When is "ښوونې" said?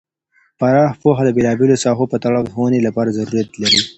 2.53-2.79